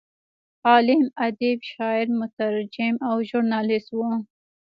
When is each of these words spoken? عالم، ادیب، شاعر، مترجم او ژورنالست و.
عالم، 0.67 1.01
ادیب، 1.25 1.59
شاعر، 1.71 2.07
مترجم 2.19 2.93
او 3.09 3.15
ژورنالست 3.29 3.89
و. 3.97 3.99